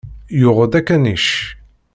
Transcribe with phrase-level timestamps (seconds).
[0.39, 1.27] Yuɣ-d akanic.